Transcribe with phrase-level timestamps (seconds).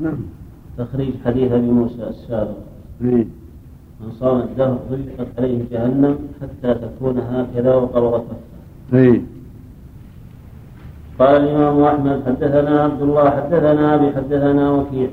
[0.00, 0.18] نعم.
[0.78, 2.56] تخريج حديث أبي موسى السابق.
[3.02, 3.26] إيه.
[4.00, 8.22] من صام الدهر ضيقت عليه جهنم حتى تكون هكذا كفه
[8.92, 9.22] إيه.
[11.18, 15.08] قال الإمام أحمد حدثنا عبد الله حدثنا أبي حدثنا وكيع.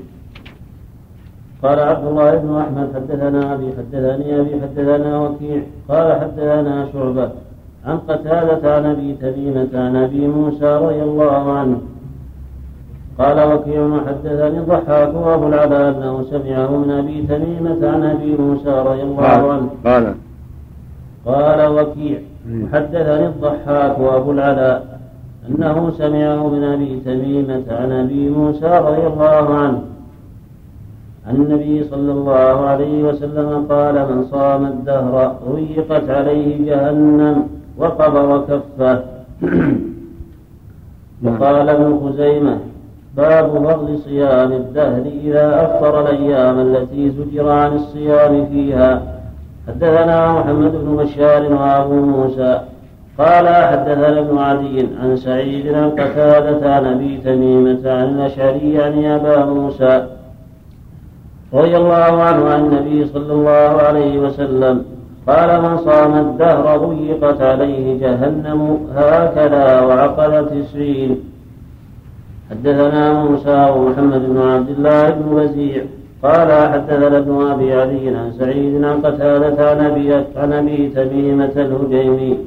[1.62, 5.62] قال عبد الله بن أحمد حدثنا أبي حدثني أبي حدثنا وكيع.
[5.88, 7.32] قال حدثنا شعبة
[7.84, 11.80] عن قتادة عن أبي تميمة عن أبي موسى رضي الله عنه
[13.22, 19.02] قال وكيع حدثني الضحاك وابو العلاء أنه سمعه من أبي تميمة عن أبي موسى رضي
[19.02, 19.68] الله عنه.
[19.84, 20.14] قال.
[21.26, 22.18] قال وكيع
[22.72, 24.98] حدثني الضحاك وابو العلاء
[25.48, 29.82] أنه سمعه من أبي تميمة عن أبي موسى رضي الله عنه.
[31.26, 37.46] عن النبي صلى الله عليه وسلم قال من صام الدهر ضيقت عليه جهنم
[37.78, 39.04] وقبر كفه.
[41.24, 42.71] وقال ابن خزيمة
[43.16, 49.02] باب فضل صيام الدهر إذا أفطر الأيام التي زجر عن الصيام فيها.
[49.68, 52.60] حدثنا محمد بن بشار وأبو موسى.
[53.18, 59.44] قال حدثنا ابن عدي عن سعيد عن قتادة عن أبي تميمة عن الأشعري عن أبا
[59.44, 60.06] موسى
[61.54, 64.84] رضي الله عنه عن النبي صلى الله عليه وسلم.
[65.28, 71.31] قال من صام الدهر ضيقت عليه جهنم هكذا وعقل تسعين
[72.52, 75.82] حدثنا موسى ومحمد بن عبد الله بن وزيع
[76.22, 82.38] قال حدثنا ابن أبي علي عن سعيد عن قتادة عن ابي عن أبي تميمة الهجيمي.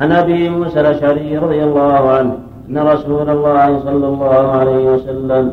[0.00, 2.34] عن أبي موسى الأشعري رضي الله عنه
[2.68, 5.52] أن رسول الله صلى الله عليه وسلم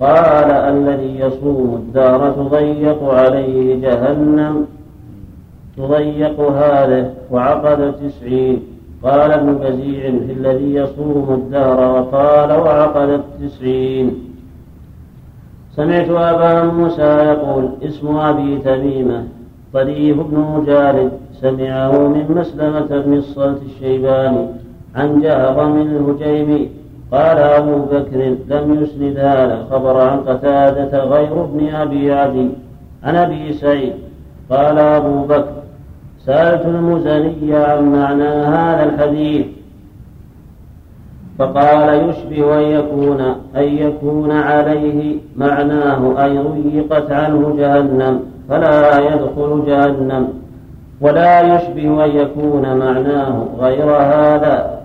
[0.00, 4.66] قال الذي يصوم الدار تضيق عليه جهنم
[5.76, 8.75] تضيق هذه وعقد تسعين.
[9.02, 14.14] قال ابن بزيع في الذي يصوم الدهر وقال وعقد التسعين.
[15.76, 19.24] سمعت أبا موسى يقول اسم أبي تميمة
[19.72, 24.46] طريف بن مجالد سمعه من مسلمة بن الصلت الشيباني
[24.94, 26.70] عن جهر من الهجيم
[27.12, 32.48] قال أبو بكر لم يسند هذا الخبر عن قتادة غير ابن أبي عدي
[33.04, 33.92] عن أبي سعيد.
[34.50, 35.52] قال أبو بكر
[36.26, 39.46] سألت المزني عن معنى هذا الحديث.
[41.38, 43.20] فقال يشبه أن يكون
[43.56, 50.28] أن يكون عليه معناه أي ضيقت عنه جهنم فلا يدخل جهنم.
[51.00, 54.80] ولا يشبه أن يكون معناه غير هذا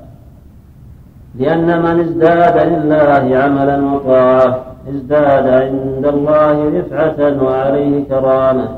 [1.39, 4.59] لأن من ازداد لله عملا وطاعة
[4.89, 8.69] ازداد عند الله رفعة وعليه كرامة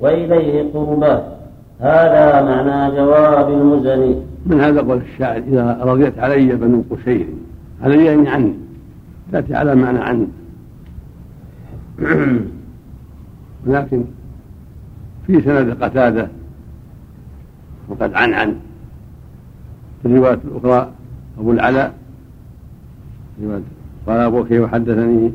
[0.00, 1.20] وإليه قربة.
[1.80, 4.22] هذا معنى جواب المزني.
[4.46, 7.26] من هذا قول الشاعر إذا رضيت علي بنو قشير.
[7.82, 8.54] علي يعني عني
[9.32, 10.28] تأتي على معنى عني
[13.66, 14.04] ولكن
[15.26, 16.28] في سند قتادة
[17.88, 18.56] وقد عن عن
[20.02, 20.92] في الرواية الأخرى
[21.38, 21.94] أبو العلاء.
[24.06, 25.32] قال أبو وكيع وحدثني.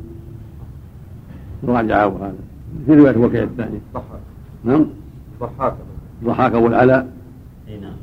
[1.63, 2.35] راجعه هذا.
[2.85, 3.79] في رواية وكيع الثانية
[4.63, 4.85] نعم؟
[5.39, 5.73] ضحاك.
[6.25, 7.07] ضحاك أبو العلاء
[7.69, 7.97] إي نعم.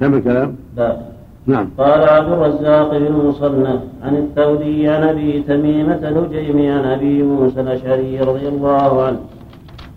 [0.00, 0.96] كم الكلام؟ باب
[1.46, 1.68] نعم.
[1.78, 8.20] قال عبد الرزاق بن مصنف عن الثوري عن أبي تميمة الهجيم عن أبي موسى الأشعري
[8.20, 9.20] رضي الله عنه.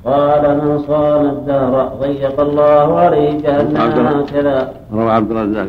[0.05, 4.73] قال من صام الدهر ضيق الله عليه جهنم هكذا.
[4.93, 5.67] روى عبد الرزاق؟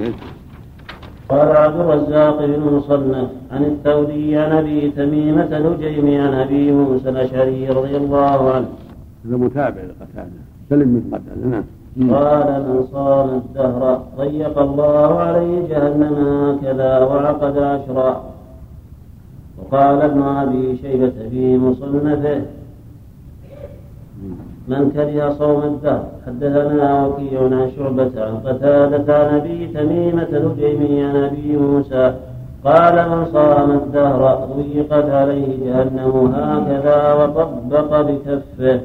[1.28, 7.68] قال عبد الرزاق بن مصنف عن الثوري عن أبي تميمة الهجيم عن أبي موسى الأشعري
[7.68, 8.68] رضي الله عنه.
[9.26, 10.40] هذا متابع لقتادة.
[10.72, 11.64] سلم من قتادة نعم.
[12.16, 13.82] قال من صام الدهر
[14.18, 16.16] ضيق الله عليه جهنم
[16.48, 18.12] هكذا وعقد عشرا.
[19.58, 22.40] وقال ابن أبي شيبة في مصنفه
[24.68, 31.16] من كره صوم الدهر حدثنا وكيع عن شعبة عن قتادة عن أبي تميمة الهجيمي عن
[31.16, 32.14] أبي موسى.
[32.64, 34.22] قال من صام الدهر
[34.56, 38.80] ضيقت عليه جهنم هكذا وطبق بكفه.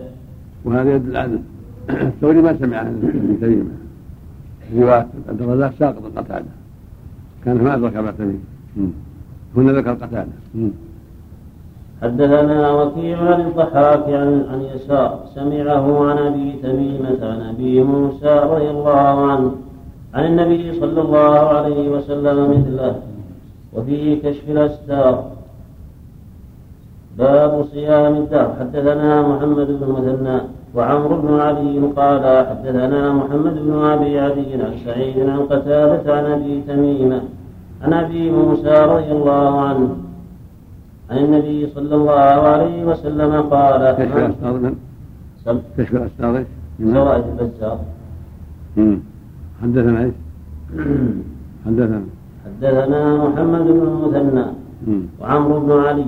[0.66, 1.40] وهذا يدل على
[2.08, 3.72] الثوري ما سمع عن ابن تميمة
[4.76, 6.46] رواية عبد الرزاق ساقط قتادة
[7.46, 8.40] كان ما أدرك أبا تميمة
[9.58, 10.28] هنا ذكر قتادة.
[12.02, 18.70] حدثنا وكيع عن الضحاك عن عن يسار سمعه عن أبي تميمه عن أبي موسى رضي
[18.70, 19.56] الله عنه
[20.14, 22.96] عن النبي صلى الله عليه وسلم مثله
[23.74, 25.32] وفيه كشف الأستار.
[27.18, 28.56] باب صيام الدهر.
[28.60, 30.57] حدثنا محمد بن مثنى.
[30.76, 36.62] وعمرو بن علي قال حدثنا محمد بن أبي علي عن سعيد عن قتادة عن أبي
[36.68, 37.22] تميمه
[37.82, 39.98] عن أبي موسى رضي الله عنه.
[41.10, 44.76] عن النبي صلى الله عليه وسلم قال كشف الأستاذ من؟
[45.78, 46.44] كشف الأستاذ
[46.80, 47.80] زوائد البزار.
[49.62, 50.14] حدثنا إيش؟
[51.66, 52.02] حدثنا.
[52.46, 54.46] حدثنا محمد بن المثنى
[55.22, 56.06] وعمرو بن علي.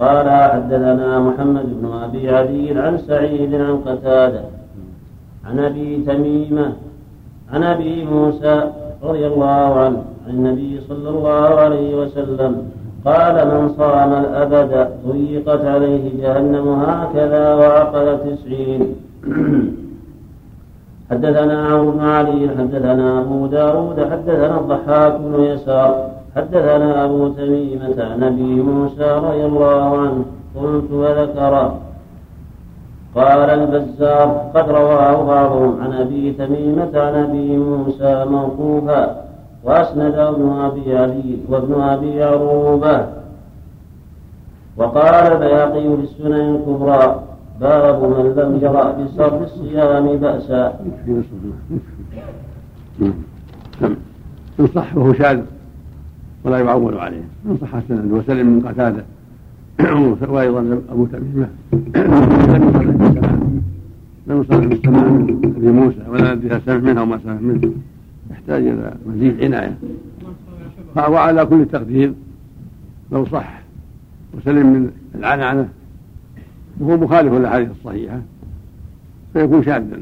[0.00, 4.40] قال حدثنا محمد بن أبي عدي عن سعيد عن قتادة
[5.46, 6.72] عن أبي تميمة
[7.52, 8.64] عن أبي موسى
[9.02, 12.70] رضي الله عنه عن النبي صلى الله عليه وسلم
[13.04, 18.96] قال من صام الأبد ضيقت عليه جهنم هكذا وعقل تسعين.
[21.10, 28.22] حدثنا عمرو بن علي حدثنا أبو داود حدثنا الضحاك بن يسار حدثنا أبو تميمة عن
[28.22, 30.24] أبي موسى رضي الله عنه
[30.56, 31.74] قلت وذكر
[33.14, 39.24] قال البزار قد رواه بعضهم عن أبي تميمة عن أبي موسى موقوفا
[39.64, 43.06] وأسند ابن أبي علي وابن أبي عروبة
[44.76, 47.22] وقال البياقي في السنن الكبرى
[47.60, 50.78] باب من لم يرى بصرف الصيام بأسا
[54.74, 55.40] فهو شاذ
[56.44, 57.22] ولا يعول عليه.
[57.46, 58.12] إن صح السند.
[58.12, 59.04] وسلم من قتادة.
[60.28, 61.48] وأيضا أبو تميمة.
[64.26, 67.72] لم يصلح بالسماع لم من أبي موسى ولا ندري سمع منها وما سمع منه.
[68.30, 69.78] يحتاج إلى مزيد عناية.
[70.96, 72.12] وعلى كل تقدير.
[73.12, 73.60] لو صح.
[74.34, 75.68] وسلم من العنعنة.
[76.80, 78.20] وهو مخالف للأحاديث الصحيحة.
[79.32, 80.00] فيكون شاذا.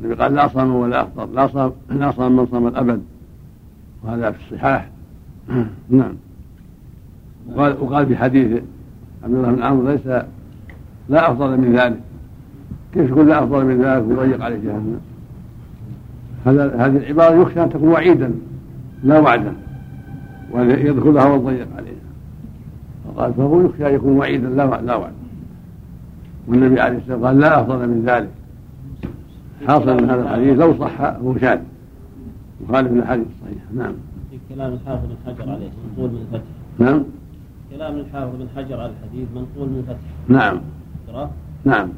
[0.00, 1.26] النبي قال لا صام ولا أفطر.
[1.26, 3.02] لا صام لا صام من صام الأبد.
[4.04, 4.90] وهذا في الصحاح.
[5.90, 6.14] نعم.
[7.48, 8.62] وقال وقال في حديث
[9.24, 10.06] عبد الله بن عمرو ليس
[11.08, 12.00] لا أفضل من ذلك.
[12.94, 15.00] كيف يكون لا أفضل من ذلك؟ ويضيق عليه جهنم.
[16.46, 18.34] هذا هذه العبارة يخشى أن تكون وعيدا
[19.02, 19.52] لا وعدا.
[20.52, 21.94] ويدخلها ويضيق عليها.
[23.04, 25.12] فقال فهو يخشى أن يكون وعيدا لا لا وعدا
[26.48, 28.28] والنبي عليه الصلاة والسلام قال لا أفضل من ذلك.
[29.66, 31.58] حاصل من هذا الحديث لو صح هو شاذ
[32.68, 33.62] مخالف للحديث الصحيح.
[33.74, 33.92] نعم.
[34.48, 36.48] كلام الحافظ بن حجر عليه منقول من الفتح.
[36.78, 37.04] نعم.
[37.70, 40.08] كلام الحافظ بن حجر على الحديث منقول من الفتح.
[40.28, 40.60] نعم.
[41.64, 41.88] نعم.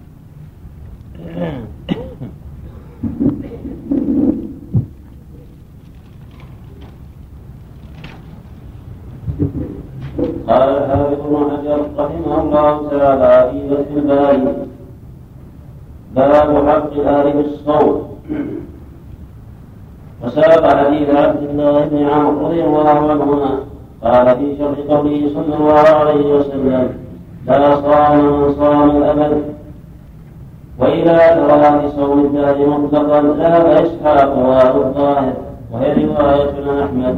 [10.49, 14.67] قال الحافظ بن حجر رحمه الله تعالى في فتح الباري
[16.14, 18.11] باب حق الاله بالصوم
[20.25, 23.50] وساق حديث عبد الله بن عمرو رضي الله عنهما.
[24.05, 26.88] قال في شرح قوله صلى الله عليه وسلم
[27.46, 29.43] لا صام من صام الأبد.
[30.78, 35.32] والى كراهه صوم الدهر مطلقا ذهب اسحاق وابو الطاهر.
[35.72, 37.16] وهي رواية أحمد.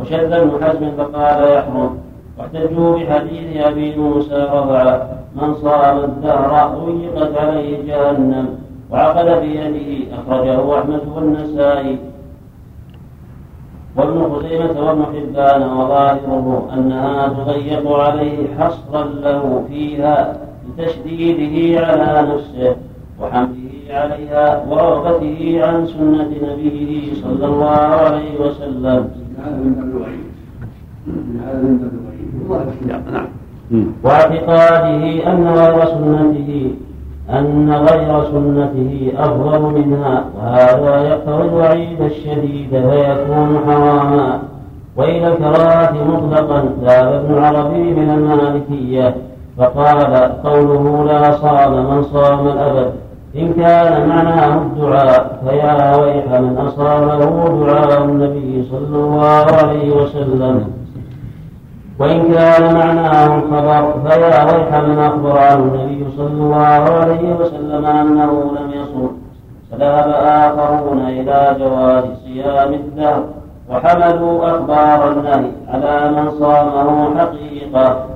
[0.00, 1.98] وشد ابن حزم فقال يحرم.
[2.38, 5.02] واحتجوا بحديث أبي موسى رفع
[5.36, 8.46] من صام الدهر ضيقت عليه جهنم.
[8.90, 11.98] وعقد بيده أخرجه أحمد والنسائي.
[13.98, 20.36] وابن خزيمة وابن حبان وظاهره أنها تضيق عليه حصرا له فيها
[20.78, 22.76] لتشديده على نفسه
[23.20, 29.08] وحمله عليها ورغبته عن سنة نبيه صلى الله عليه وسلم.
[34.04, 36.70] واعتقاده أن غير سنته
[37.30, 44.38] أن غير سنته أفضل منها وهذا يقتضي الوعيد الشديد فيكون حراما.
[44.96, 49.14] وإلى الكراهة مطلقا ذهب ابن عربي من المالكية
[49.58, 52.90] فقال قوله لا صام من صام الأبد.
[53.36, 60.77] إن كان معناه الدعاء فيا ويح من أصابه دعاء النبي صلى الله عليه وسلم.
[62.00, 68.70] وإن كان معناه الخبر فيا ويح من أخبر النبي صلى الله عليه وسلم أنه لم
[68.70, 69.10] يصم.
[69.70, 73.22] فذهب آخرون إلى جواز صيام الدهر
[73.70, 78.06] وحملوا أخبار النهي على من صامه حقيقة.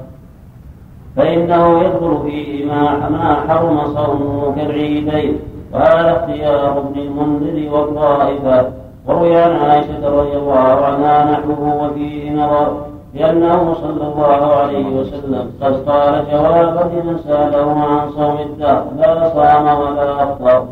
[1.16, 5.38] فإنه يدخل فيه ما ما حرم صومه كالعيدين.
[5.72, 8.70] وهذا اختيار ابن المنذر والطائفة.
[9.06, 12.91] وروي عن عائشة رضي الله عنها نحوه وفيه نظر.
[13.14, 15.50] لأنه صلى الله عليه وسلم.
[15.62, 18.84] قد قال جوابا لمن سأله عن صوم الدهر.
[18.98, 20.64] لا صام ولا أفطر.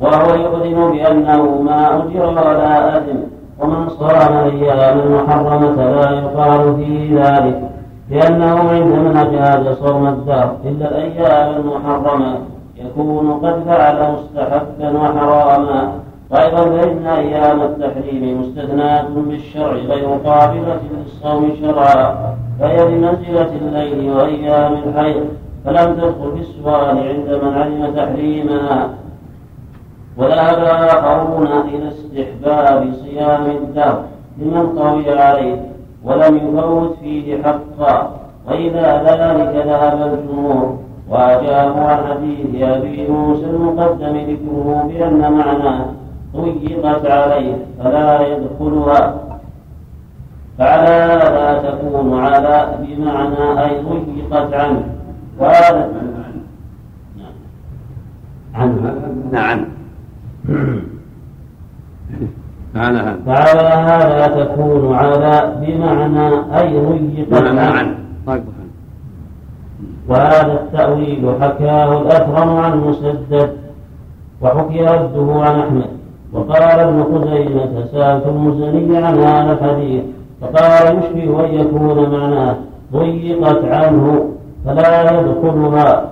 [0.00, 3.18] وهو يقدم بأنه ما أجر ولا أثم
[3.60, 7.70] ومن صام أياما محرمة لا يقال في ذلك.
[8.10, 12.38] لأنه عندما أجاز صوم الدهر إلا الأيام المحرمة
[12.76, 15.92] يكون قد فعل مستحبا وحراما.
[16.32, 25.24] وأيضا فإن أيام التحريم مستثناة بالشرع غير قابلة للصوم شرعا فهي بمنزلة الليل وأيام الحيض
[25.64, 28.90] فلم تدخل في السؤال عند من علم تحريمها
[30.16, 34.02] وذهب آخرون إلى استحباب صيام الدهر
[34.38, 35.60] لمن قوي عليه
[36.04, 38.10] ولم يفوت فيه حقا
[38.48, 40.78] وإلى ذلك ذهب الجمهور.
[41.10, 45.86] وأجابوا عن حديث أبي موسى المقدم ذكره بأن معناه
[46.36, 49.14] ضيقت عليه فلا يدخلها.
[50.58, 54.82] فعلى هذا تكون على بمعنى أي ضيقت عنه.
[55.38, 55.88] وهذا
[58.54, 58.94] عنه
[59.32, 59.64] نعم
[62.74, 63.18] فعلى هذا.
[63.26, 67.96] فعلى هذا تكون على بمعنى أي ضيقت عنه.
[70.08, 73.56] وهذا التأويل حكاه الأكرم عن مسدد.
[74.40, 76.01] وحكي رده عن أحمد.
[76.32, 80.02] وقال ابن خزيمة سألت المزني عن هذا الحديث
[80.40, 82.54] فقال يشبه أن يكون معناه
[82.92, 84.24] ضيقت عنه
[84.66, 86.04] فلا يدخلها.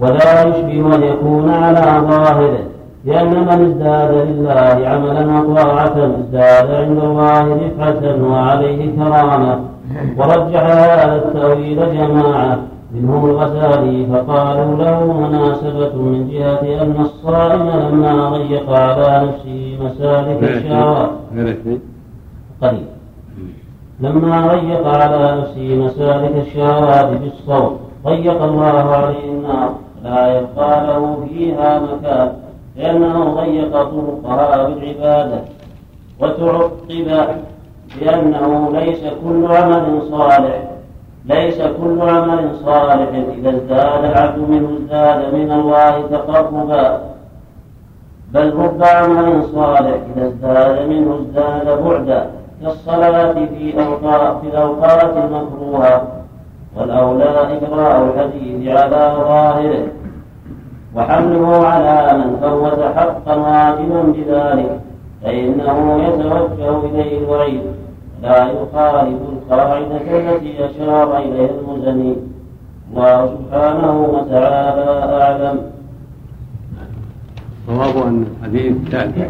[0.00, 2.58] ولا يشبه أن يكون على ظاهره
[3.04, 9.60] لأن من ازداد لله عملا وطاعة ازداد عند الله رفعة وعليه كرامة.
[10.18, 12.58] ورجح هذا التأويل جماعة
[12.94, 21.10] منهم الغزالي فقالوا له مناسبة من جهة أن الصائم لما ضيق على نفسه مسالك الشهوات
[22.62, 22.86] قليل
[24.00, 28.64] لما ضيق على نفسه مسالك الشهوات بالصوم ضيق الله
[28.96, 29.70] عليه النار.
[30.04, 32.32] لا يبقى له فيها مكان
[32.76, 35.40] لأنه ضيق طرقها بالعبادة.
[36.20, 37.08] وتعقب
[38.00, 40.65] بأنه ليس كل عمل صالح.
[41.26, 47.00] ليس كل عمل صالح إذا ازداد العبد منه ازداد من الله تقربا.
[48.32, 52.26] بل رب عمل صالح إذا ازداد منه ازداد بعدا
[52.62, 56.02] كالصلاة في أوقات في الأوقات المكروهة.
[56.76, 59.86] والأولى إقراء الحديث على ظاهره.
[60.96, 64.80] وحمله على من فوت حقا واجبا بذلك.
[65.22, 67.62] فإنه يتوجه إليه الوعيد.
[68.22, 69.18] لا يخالف
[69.50, 72.14] القاعدة التي أشار إليها المزني
[72.90, 74.90] الله سبحانه وتعالى
[75.22, 75.60] أعلم
[77.66, 79.28] صواب أن الحديث ثابت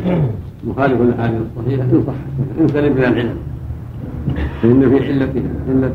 [0.64, 2.14] مخالف للأحاديث الصحيحة إن صح
[2.60, 3.36] إن سلم من العلم.
[4.62, 5.92] فإن في علته علة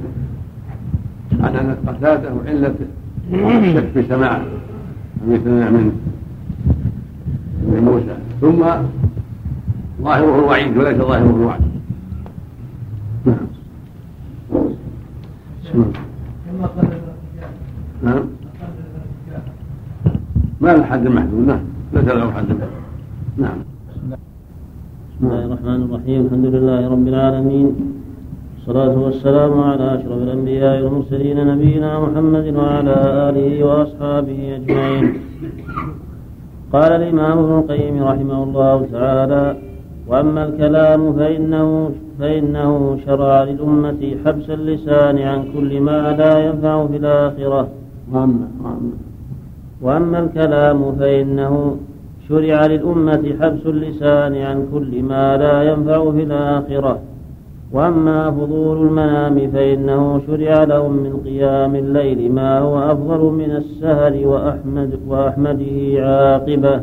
[1.40, 2.75] عن أن قتادة وعلة
[3.34, 4.42] الشك في سماعه
[5.28, 5.92] لم سمع من
[7.68, 8.18] من موسى.
[8.42, 8.63] ثم
[10.04, 11.71] ظاهره الوعيد وليس ظاهره الوعد.
[18.03, 18.24] نعم
[20.62, 21.60] ما له حد محدود نعم.
[21.94, 22.82] ليس له حد محدود.
[23.38, 23.58] نعم.
[25.10, 26.20] بسم الله الرحمن الرحيم.
[26.25, 27.68] الحمد لله رب العالمين.
[28.56, 32.96] والصلاة والسلام على أشرف الأنبياء والمرسلين نبينا محمد وعلى
[33.30, 35.06] آله وأصحابه أجمعين.
[36.74, 39.71] قال الإمام ابن القيم رحمه الله تعالى
[40.12, 47.68] وأما الكلام فإنه فإنه شرع للأمة حبس اللسان عن كل ما لا ينفع في الآخرة.
[49.82, 51.77] وأما الكلام فإنه
[52.30, 57.00] شرع للأمة حبس اللسان عن كل ما لا ينفع في الآخرة.
[57.74, 65.00] وأما فضول المنام فإنه شرع لهم من قيام الليل ما هو أفضل من السهر وأحمد
[65.08, 66.82] وأحمده عاقبة.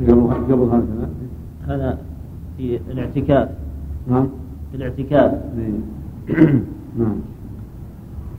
[0.00, 0.68] قبل
[1.68, 1.98] هذا
[2.56, 3.48] في الاعتكاف.
[4.08, 4.28] نعم.
[4.70, 5.32] في الاعتكاف.
[6.98, 7.16] نعم.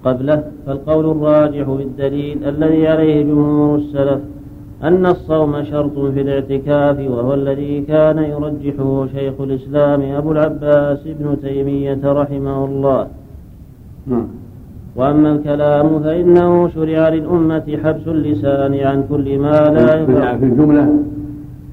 [0.06, 4.20] قبله فالقول الراجح بالدليل الذي عليه جمهور السلف
[4.84, 12.02] أن الصوم شرط في الاعتكاف وهو الذي كان يرجحه شيخ الإسلام أبو العباس ابن تيمية
[12.04, 13.08] رحمه الله.
[14.08, 14.28] نعم.
[14.96, 20.94] وأما الكلام فإنه شرع للأمة حبس اللسان عن كل ما لا ينفع في الجملة.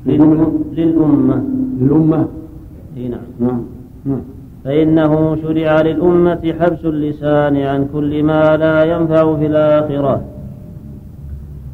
[0.07, 1.43] للأمة.
[1.81, 2.29] للأمة.
[2.97, 3.21] إي نعم.
[3.41, 3.61] نعم
[4.05, 4.21] نعم.
[4.65, 10.23] فإنه شرع للأمة حبس اللسان عن كل ما لا ينفع في الآخرة.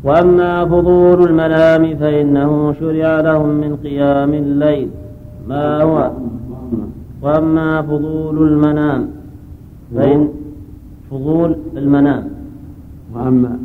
[0.04, 4.88] وأما فضول المنام فإنه شرع لهم من قيام الليل.
[5.48, 6.10] ما هو؟
[7.22, 9.08] وأما فضول المنام
[9.96, 10.28] فإن
[11.10, 12.28] فضول المنام.
[13.14, 13.58] وأما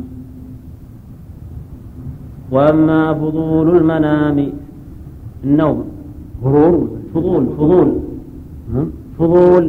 [2.52, 4.38] وأما فضول المنام
[5.44, 5.84] النوم.
[6.44, 6.88] فضول.
[7.14, 7.88] فضول فضول.
[9.18, 9.64] فضول.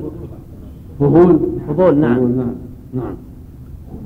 [0.99, 1.39] فضول.
[1.67, 2.19] فضول نعم.
[2.19, 2.55] نعم.
[2.93, 3.15] نعم.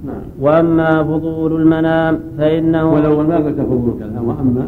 [0.07, 0.21] نعم.
[0.41, 4.67] وأما فضول المنام فإنه ولو ما قلت فضول الكلام وأما؟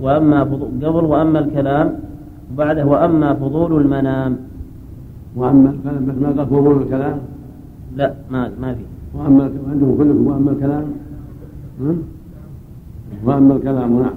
[0.00, 0.42] وأما
[0.82, 1.88] قبل وأما الكلام
[2.58, 4.36] بعده وأما فضول المنام.
[5.36, 7.18] وأما الكلام بس ما قال فضول الكلام؟
[7.96, 8.84] لا ما ما في.
[9.14, 10.84] وأما عندهم كلكم وأما الكلام؟
[13.24, 14.14] وأما الكلام نعم.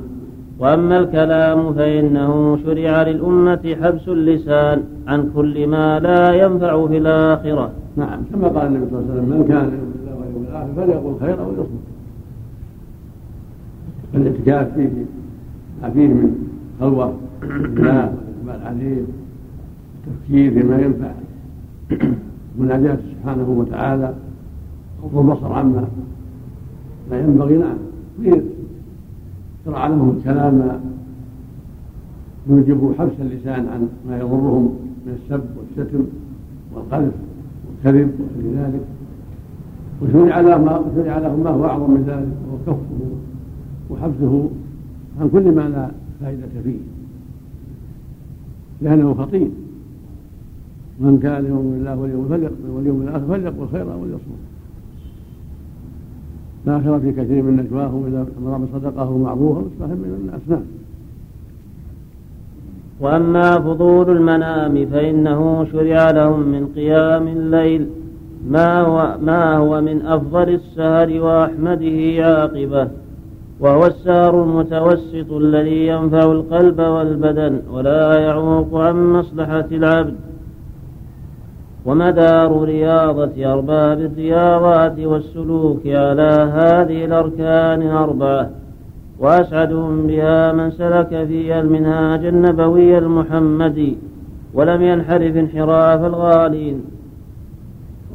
[0.60, 7.72] وأما الكلام فإنه شرع للأمة حبس اللسان عن كل ما لا ينفع في الآخرة.
[7.98, 11.20] نعم كما قال النبي صلى الله عليه وسلم من كان يؤمن بالله واليوم الآخر فليقل
[11.20, 11.86] خيرا أو ليصمت
[14.16, 14.90] الاعتكاف فيه
[15.82, 16.36] ما فيه من
[16.80, 18.14] خلوة بالله
[18.48, 19.02] والإقبال عليه
[20.08, 21.12] التفكير فيما ينفع
[22.60, 24.14] مناجاته سبحانه وتعالى
[25.04, 25.88] غض البصر عما
[27.12, 27.78] لا ينبغي نعم.
[29.68, 30.82] شرع لهم الكلام
[32.50, 36.04] يوجب حبس اللسان عن ما يضرهم من السب والشتم
[36.74, 37.14] والقذف
[37.68, 38.82] والكذب وغير ذلك.
[40.02, 43.00] وشرع ما شرع لهم ما هو أعظم من ذلك وهو كفه
[43.90, 44.50] وحبسه
[45.22, 46.80] عن كل ما لا فائدة فيه.
[48.82, 49.50] لأنه خطير.
[51.00, 54.47] من كان يؤمن بالله واليوم واليوم الآخر فليقل خيرا وليصمت.
[56.84, 60.66] خير في كثير من نجواهم اذا أمر بصدقه أو معروفا واصلاح من الناس نعم
[63.00, 67.88] وأما فضول المنام فإنه شرع لهم من قيام الليل.
[68.50, 72.88] ما هو, ما هو من أفضل السهر وأحمده عاقبة.
[73.60, 80.16] وهو السهر المتوسط الذي ينفع القلب والبدن ولا يعوق عن مصلحة العبد.
[81.88, 88.50] ومدار رياضة أرباب الرياضات والسلوك على هذه الأركان الأربعة
[89.20, 93.98] وأسعدهم بها من سلك فيها المنهاج النبوي المحمدي
[94.54, 96.82] ولم ينحرف انحراف الغالين.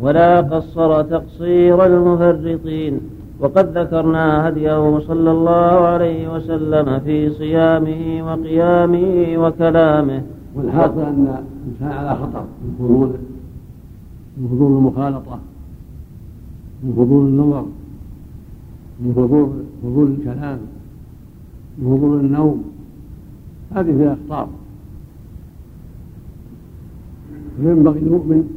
[0.01, 3.01] ولا قصر تقصير المفرطين.
[3.41, 8.03] وقد ذكرنا هديه صلى الله عليه وسلم في صيامه
[8.33, 10.23] وقيامه وكلامه.
[10.57, 13.32] والحاصل أن الإنسان على خطر من
[14.37, 15.41] من فضول المخالطة
[16.85, 17.67] من فضول النظر
[19.01, 19.51] من فضول
[19.83, 20.59] فضول الكلام
[21.79, 22.65] من فضول النوم.
[23.75, 24.49] هذه فيها أخطار
[27.57, 28.51] فينبغي المؤمن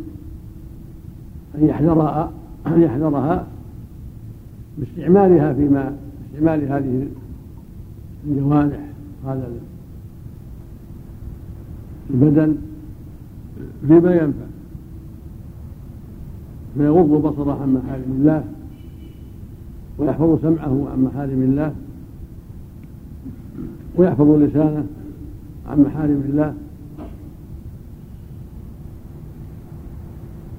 [1.55, 2.31] أن يحذرها
[2.67, 3.47] أن يحذرها
[4.77, 7.07] باستعمالها فيما استعمال هذه
[8.27, 8.79] الجوارح
[9.25, 9.51] هذا
[12.09, 12.55] البدن
[13.87, 14.45] فيما ينفع.
[16.77, 18.43] فيغض بصره عن محارم الله
[19.97, 21.73] ويحفظ سمعه عن محارم الله
[23.95, 24.85] ويحفظ لسانه
[25.69, 26.53] عن محارم الله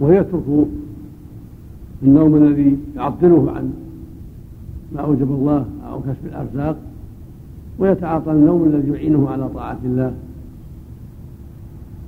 [0.00, 0.66] ويترك
[2.02, 3.72] النوم الذي يعطله عن
[4.92, 6.76] ما أوجب الله أو كسب الأرزاق
[7.79, 10.14] ويتعاطى النوم الذي يعينه على طاعة الله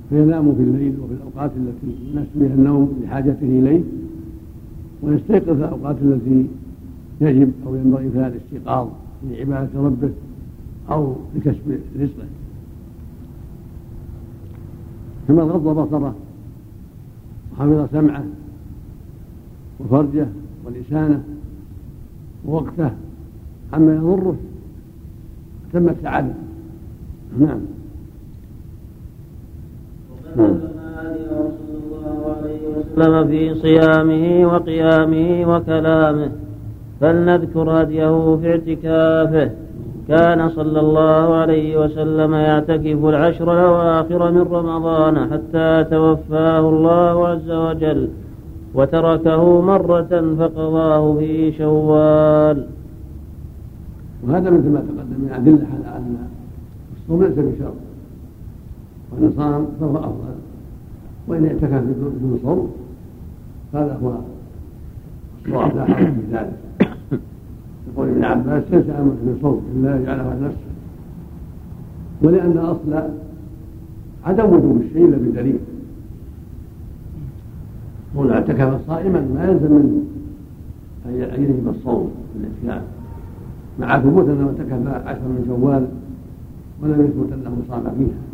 [0.09, 3.81] فينام في الليل وفي الأوقات التي يناسب بها النوم لحاجته إليه
[5.03, 6.47] ويستيقظ في الأوقات التي
[7.21, 8.87] يجب أو ينبغي فيها الاستيقاظ
[9.29, 10.09] لعبادة ربه
[10.91, 12.25] أو لكسب رزقه.
[15.27, 16.15] كما غض بصره
[17.51, 18.25] وحفظ سمعه
[19.79, 20.27] وفرجه
[20.65, 21.23] ولسانه
[22.45, 22.91] ووقته
[23.73, 24.35] عما يضره
[25.73, 26.33] تم السعادة
[27.39, 27.59] نعم.
[32.97, 36.29] وسلم في صيامه وقيامه وكلامه
[37.01, 39.49] فلنذكر هديه في اعتكافه.
[40.07, 48.09] كان صلى الله عليه وسلم يعتكف العشر الأواخر من رمضان حتى توفاه الله عز وجل
[48.73, 52.67] وتركه مرة فقضاه في شوال.
[54.27, 56.15] وهذا مثل ما تقدم من أدلة على أن
[56.97, 57.88] الصوم ليس بشرط.
[59.11, 60.35] وإن صام فهو أفضل.
[61.27, 62.71] وإن اعتكف بدون صوم
[63.73, 64.13] هذا هو
[65.45, 66.57] الصواب لا حرج في ذلك.
[67.93, 70.69] يقول ابن عباس ليس أمر في صوم إلا يجعله عن نفسه.
[72.21, 73.09] ولأن الأصل
[74.25, 75.59] عدم وجوب الشيء إلا بدليل.
[78.15, 80.01] قول اعتكف صائما ما يلزم منه
[81.05, 82.87] أن يجب الصوم في الاعتكاف
[83.79, 85.87] مع ثبوت أنه اعتكف عشر من شوال
[86.81, 88.28] ولم يثبت أنه صام فيها.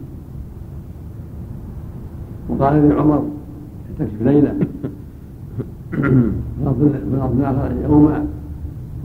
[2.49, 3.23] وقال لعمر
[3.99, 4.55] اعتكف ليله
[6.63, 8.25] الآخر يوما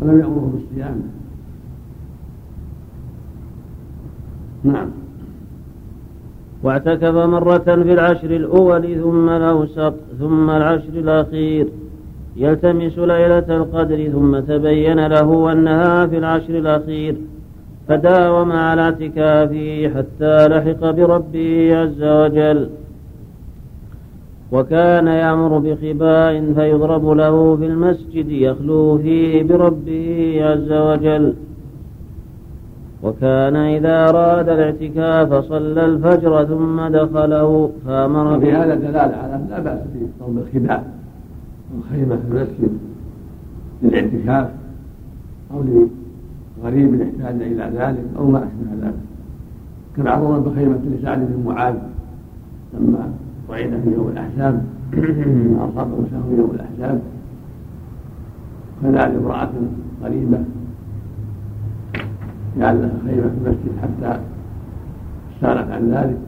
[0.01, 1.03] ولم يأمره بالصيام.
[4.65, 4.89] نعم.
[6.63, 11.67] واعتكف مرة في العشر الأول ثم الأوسط ثم العشر الأخير.
[12.37, 17.17] يلتمس ليلة القدر ثم تبين له أنها في العشر الأخير.
[17.89, 22.69] فداوم على اعتكافه حتى لحق بربه عز وجل.
[24.53, 31.35] وكان يأمر بخباء فيضرب له في المسجد يخلو فيه بربه عز وجل.
[33.03, 39.79] وكان إذا أراد الاعتكاف صلى الفجر ثم دخله فأمر وفي هذا دلالة على لا بأس
[39.95, 40.85] بضرب الخباء
[41.75, 42.79] والخيمة في المسجد
[43.83, 44.51] للاعتكاف
[45.55, 45.63] أو
[46.63, 48.95] لغريب يحتاج إلى ذلك أو ما أشبه ذلك.
[49.97, 51.75] كما عرض بخيمة لسعد بن معاذ
[52.75, 53.13] لما
[53.51, 54.65] صعد في يوم الأحزاب.
[55.59, 57.01] أصابه سهم يوم الأحزاب.
[58.83, 59.51] فنال امرأة
[60.05, 60.39] قريبة
[62.59, 64.21] جعل لها خيمة في المسجد حتى
[65.41, 66.19] سالت عن ذلك.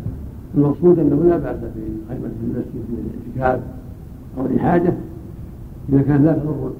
[0.54, 3.60] المقصود أنه لا بأس في خيمة في المسجد للاعتكاف
[4.38, 4.92] أو لحاجة
[5.88, 6.70] إذا كان لا تضر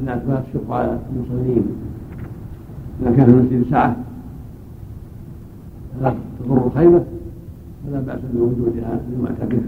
[0.00, 1.66] الناس ولا تشق على المصلين.
[3.02, 3.96] إذا كان في المسجد سعة
[6.02, 7.04] لا تضر الخيمة.
[7.86, 9.62] فلا بأس بوجودها للمعتكف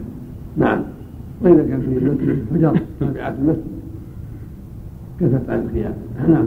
[0.57, 0.83] نعم.
[1.42, 3.78] وإذا كان في المسجد فجر تابعة المسجد.
[5.20, 5.94] كفت عن القيام.
[6.28, 6.46] نعم.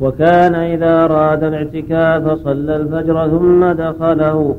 [0.00, 4.56] وكان إذا أراد الاعتكاف صلى الفجر ثم دخله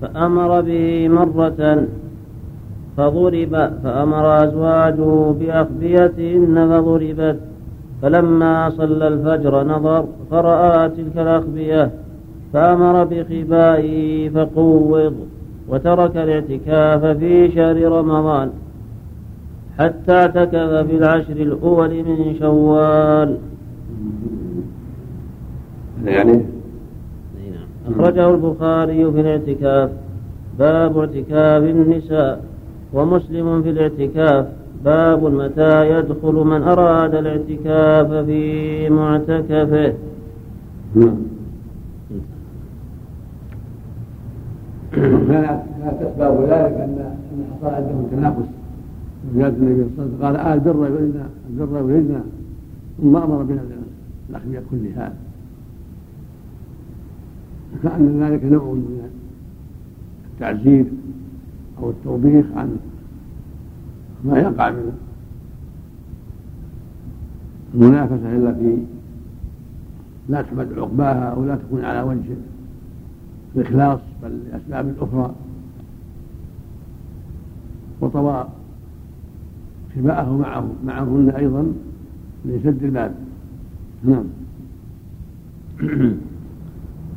[0.00, 1.86] فأمر به مرة
[2.96, 7.38] فضرب فأمر أزواجه بأخبيتهن فضربت.
[8.02, 11.90] فلما صلى الفجر نظر فرأى تلك الأخبية
[12.52, 15.14] فأمر بخبائه فقوض
[15.68, 18.50] وترك الاعتكاف في شهر رمضان
[19.78, 23.38] حتى اعتكف في العشر الأول من شوال.
[26.04, 27.94] يعني نعم.
[27.94, 29.90] أخرجه البخاري في الاعتكاف.
[30.58, 32.44] باب اعتكاف النساء
[32.92, 34.46] ومسلم في الاعتكاف.
[34.84, 39.92] باب متى يدخل من أراد الاعتكاف في معتكفه.
[40.94, 41.31] نعم.
[44.92, 46.98] كانت اسباب ذلك ان
[47.32, 48.48] أن حصل عندهم تنافس.
[49.34, 52.22] زيادة النبي صلى الله عليه وسلم قال آل بر يريدنا البر يريدنا
[53.02, 53.60] ثم أمر بها
[54.30, 55.12] الاخبيه كلها
[57.82, 59.10] كأن ذلك نوع من
[60.32, 60.84] التعزير
[61.78, 62.76] أو التوبيخ عن
[64.24, 64.92] ما يقع من
[67.74, 68.76] المنافسة إلا في
[70.28, 72.36] لا تحمد عقباها أو لا تكون على وجه
[73.56, 75.34] الإخلاص بل لأسباب أخرى
[78.00, 78.48] وطوى
[79.96, 81.72] خباءه معه معهن أيضا
[82.44, 83.14] لسد الباب.
[84.04, 84.24] نعم.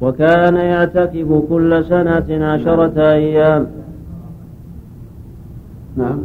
[0.01, 3.67] وكان يعتكف كل سنة عشرة أيام.
[5.97, 6.19] نعم.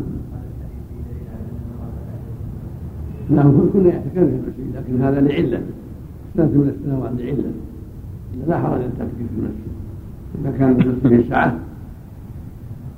[3.30, 5.62] نعم كنا يعتكف في المسجد لكن هذا لعلة.
[6.36, 7.52] سنة من السنوات لعلة.
[8.48, 9.69] لا حرج أن تعتكف في المسجد.
[10.60, 11.58] كان المسجد فيه سعة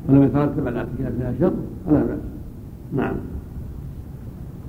[0.08, 1.52] ولم يترتب على الاعتكاف فيها شر
[1.86, 2.18] فلا بأس.
[2.92, 3.14] نعم.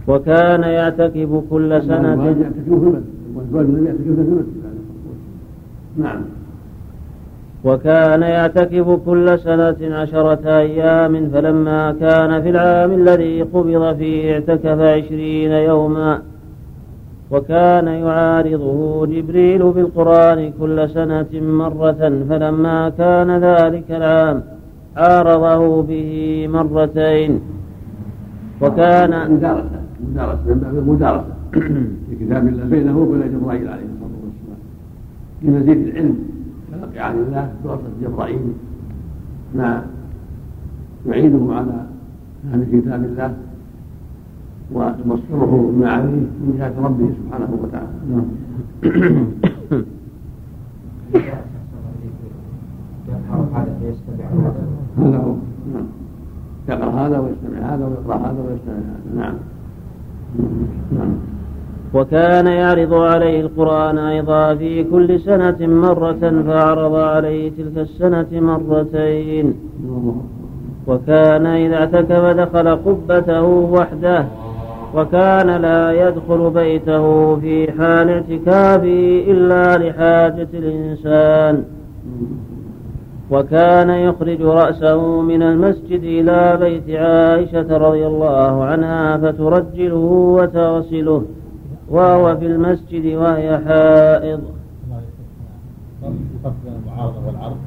[0.08, 2.26] وكان يعتكف كل سنة.
[2.26, 3.04] يعتكف في المسجد
[3.36, 4.64] والزواج النبي يعتكف في المسجد
[5.98, 6.22] نعم.
[7.64, 15.52] وكان يعتكف كل سنة عشرة أيام فلما كان في العام الذي قبض فيه اعتكف عشرين
[15.52, 16.22] يوما.
[17.34, 24.38] وكان يعارضه جبريل بالقرآن كل سنة مرة فلما كان ذلك العام
[24.98, 26.12] عارضه به
[26.56, 27.32] مرتين.
[28.62, 31.34] وكان مدارسة مدارسة من باب المدارسة
[32.06, 34.62] في كتاب الله بينه وبين جبرائيل عليه الصلاة والسلام.
[35.42, 36.18] لمزيد العلم.
[36.72, 38.42] تلقي عن الله بواسطة جبرائيل
[39.56, 39.86] ما
[41.08, 41.78] يعينه على
[42.44, 43.34] فهم كتاب الله.
[44.72, 47.88] وتبصره بما عليه من جهة ربه سبحانه وتعالى.
[48.10, 48.26] نعم.
[54.98, 55.36] هذا هو.
[55.74, 55.86] نعم.
[56.70, 59.16] يقرأ هذا ويستمع هذا ويقرأ هذا ويستمع هذا.
[59.16, 59.36] نعم.
[60.92, 61.14] نعم.
[61.94, 69.54] وكان يعرض عليه القرآن أيضا في كل سنة مرة فعرض عليه تلك السنة مرتين.
[70.88, 74.26] وكان إذا اعتكف دخل قبته وحده.
[74.96, 81.64] وكان لا يدخل بيته في حال اعتكافه إلا لحاجة الإنسان.
[83.32, 89.96] وكان يخرج رأسه من المسجد إلى بيت عائشة رضي الله عنها فترجله
[90.38, 91.24] وتغسله
[91.90, 94.42] وهو في المسجد وهي حائض.
[96.04, 97.58] الفرق بين المعارضة والعرض.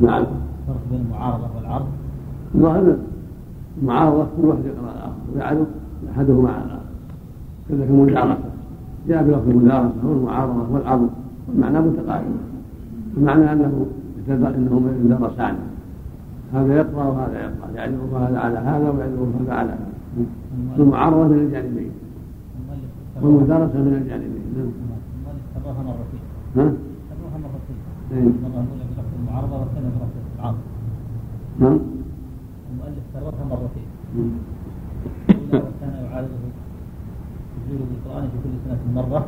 [0.00, 0.22] نعم.
[0.22, 1.86] الفرق بين المعارضة والعرض.
[3.84, 5.66] ظاهر المعارضة كل واحد يقرأ الآخر ويعرض
[6.10, 6.80] أحدهما على الآخر
[7.68, 8.50] كذلك المدارسة.
[9.08, 11.10] جاء بلفظ المدارسة والمعارضة والعرض.
[11.48, 12.24] والمعنى متقارب.
[13.16, 13.86] المعنى أنه
[14.28, 15.54] انهما يدرسان
[16.54, 19.90] هذا يقرأ وهذا يقرأ يعرض هذا على هذا ويعرض هذا على هذا.
[20.78, 21.90] المعارضة من الجانبين.
[23.22, 24.42] والمدارسة من الجانبين.
[24.56, 24.70] نعم.
[25.54, 26.20] كررها مرتين
[26.56, 26.72] ها؟
[27.08, 27.76] كررها مرتين
[28.12, 28.18] إيه.
[28.18, 30.56] المرة الأولى بلفظ المعارضة والثانية بلفظ العرض.
[31.60, 31.78] نعم.
[33.20, 33.88] كررها مرتين.
[34.14, 34.38] الأولى
[35.52, 36.40] وكان يعارضه
[37.56, 39.26] نزوله بالقرآن في كل سنة مرة.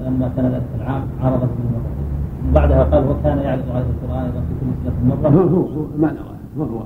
[0.00, 2.06] فلما كان ذلك العام عرض به مرتين
[2.54, 6.18] بعدها قال وكان يعرض عليه القرآن أيضا في كل سنة هو مرة هو هو معنى
[6.58, 6.82] هو هو.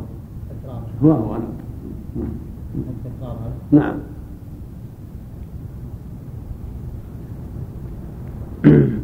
[1.02, 1.54] هو هو نعم
[3.72, 3.96] نعم.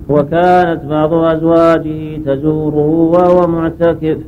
[0.09, 4.19] وكانت بعض أزواجه تزوره وهو معتكف.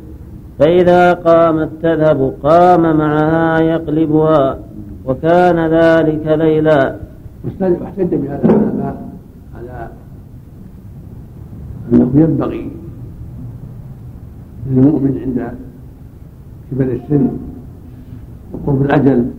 [0.59, 4.59] فإذا قامت تذهب قام معها يقلبها
[5.05, 6.97] وكان ذلك ليلا.
[7.61, 9.09] واحتج بهذا العلماء
[9.57, 9.89] على
[11.93, 12.71] أنه ينبغي
[14.71, 15.55] للمؤمن عند
[16.71, 17.29] كبر السن
[18.53, 19.31] وقرب الأجل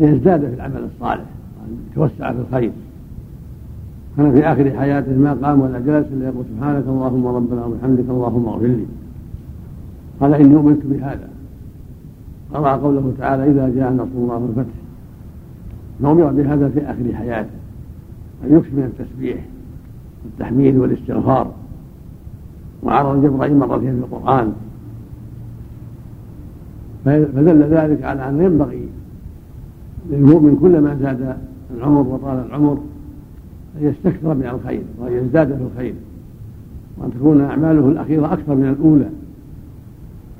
[0.00, 1.24] أن يزداد في العمل الصالح
[1.60, 2.72] وأن يتوسع في الخير.
[4.16, 8.48] كان في آخر حياته ما قام ولا جلس إلا يقول سبحانك اللهم ربنا وبحمدك اللهم
[8.48, 8.86] اغفر لي.
[10.20, 11.28] قال إني أمرت بهذا.
[12.54, 14.74] قرأ قوله تعالى إذا جاء نصر الله والفتح.
[16.00, 17.50] نؤمر بهذا في آخر حياته.
[18.44, 19.44] أن يكثر من التسبيح
[20.24, 21.52] والتحميد والاستغفار.
[22.82, 24.52] وعرض جبرائيل مرتين في القرآن.
[27.04, 28.88] فدل ذلك على أن ينبغي
[30.10, 31.36] للمؤمن كلما زاد
[31.76, 32.78] العمر وطال العمر
[33.80, 35.94] أن يستكثر من الخير وأن يزداد في الخير.
[36.98, 39.10] وأن تكون أعماله الأخيرة أكثر من الأولى.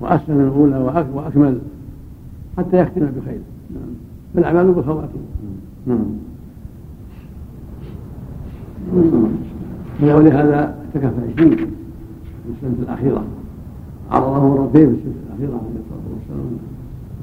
[0.01, 1.59] وأحسن من الأولى وأكمل
[2.59, 3.41] حتى يختم بخير.
[3.71, 3.91] نعم.
[4.35, 5.23] فالأعمال بالخواتيم
[5.87, 6.05] نعم.
[10.03, 11.65] ولهذا اعتكف عشرين في
[12.57, 13.25] السنة الأخيرة.
[14.11, 16.07] عرضه مرتين في السنة الأخيرة عليه الصلاة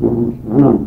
[0.01, 0.33] والسلام.
[0.59, 0.79] نعم.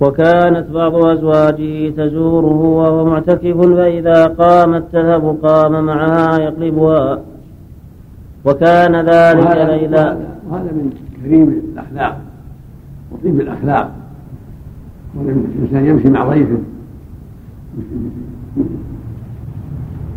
[0.00, 7.22] وكانت بعض أزواجه تزوره وهو معتكف فإذا قامت تذهب قام معها يقلبها.
[8.44, 10.16] وكان ذلك ليلا
[10.48, 12.20] وهذا من كريم الأخلاق
[13.12, 13.90] وطيب الأخلاق.
[15.14, 16.58] والإنسان يمشي مع ضيفه.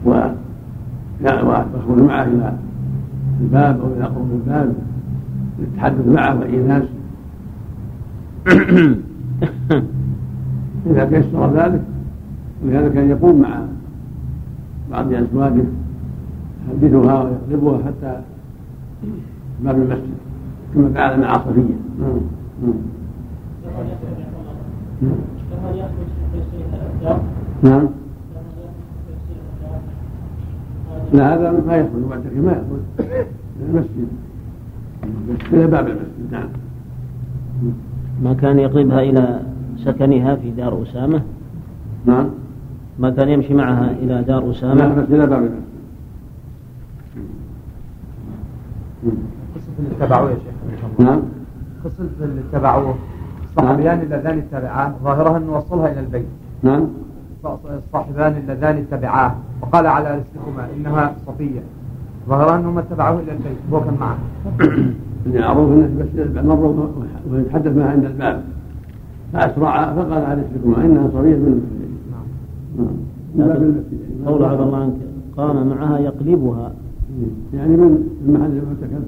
[0.05, 0.09] و
[1.23, 2.53] ويخرج معه إلى
[3.41, 4.73] الباب أو إلى قرب الباب
[5.59, 6.89] للتحدث معه وإيناسه
[10.85, 11.81] إذا تيسر ذلك
[12.65, 13.59] ولهذا كان يقوم مع
[14.91, 15.63] بعض أزواجه.
[16.67, 18.21] يحدثها ويقلبها حتى
[19.59, 20.17] باب المسجد
[20.73, 22.19] كما فعل مع صفية نعم
[27.01, 27.17] نعم.
[27.63, 27.87] نعم.
[31.13, 33.07] لا هذا ما يخرج معتكف ما يخرج
[33.69, 34.07] المسجد.
[35.53, 36.49] إلى باب المسجد نعم.
[38.23, 39.39] ما كان يقلبها إلى
[39.77, 41.21] سكنها في دار أسامة؟
[42.05, 42.25] نعم.
[42.99, 45.66] ما كان يمشي معها إلى دار لا أسامة بس إلى باب المسجد.
[49.55, 50.99] قصة اللي اتبعوه يا شيخ.
[50.99, 51.21] نعم.
[51.85, 52.95] قصة اللي اتبعوه.
[53.43, 56.25] الصحابيان اللذان اتبعاه ظاهرها أنه وصلها إلى البيت.
[56.63, 56.87] نعم.
[57.77, 61.61] الصاحبان اللذان اتبعاه وقال على رسلكما إنها صفية.
[62.29, 63.57] ظاهرها انهم اتبعوه إلى البيت.
[63.73, 64.17] هو كان معه.
[65.25, 66.89] المعروف انه بس مر
[67.31, 68.43] ويتحدث معها عند الباب.
[69.33, 71.61] فأسرع فقال عليه رسلكما إنها صبيه من
[72.11, 72.85] نعم.
[72.85, 72.95] نعم.
[73.35, 74.93] من باب المسجد يعني قول عبد الله عنك
[75.37, 76.71] قام معها يقلبها.
[77.53, 79.03] يعني من المحل المعتكف